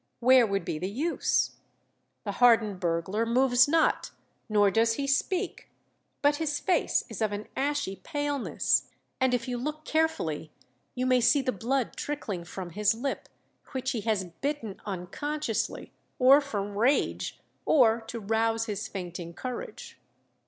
Where 0.19 0.47
would 0.47 0.65
be 0.65 0.79
the 0.79 0.89
use? 0.89 1.57
The 2.23 2.31
hardened 2.31 2.79
burglar 2.79 3.23
moves 3.23 3.67
not, 3.67 4.09
nor 4.49 4.71
does 4.71 4.93
he 4.95 5.05
speak; 5.05 5.69
but 6.23 6.37
his 6.37 6.59
face 6.59 7.03
is 7.07 7.21
of 7.21 7.31
an 7.31 7.47
ashy 7.55 7.97
paleness; 7.97 8.89
and 9.19 9.31
if 9.31 9.47
you 9.47 9.59
look 9.59 9.85
carefully 9.85 10.51
you 10.95 11.05
may 11.05 11.21
see 11.21 11.43
the 11.43 11.51
blood 11.51 11.95
trickling 11.95 12.45
from 12.45 12.71
his 12.71 12.95
lip, 12.95 13.29
which 13.73 13.91
he 13.91 14.01
has 14.01 14.23
bitten 14.25 14.81
unconsciously, 14.87 15.93
or 16.17 16.41
from 16.41 16.75
rage, 16.79 17.39
or 17.63 18.01
to 18.07 18.19
rouse 18.19 18.65
his 18.65 18.87
fainting 18.87 19.35
courage. 19.35 20.01